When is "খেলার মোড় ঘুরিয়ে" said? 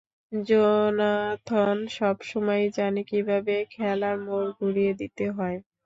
3.73-4.93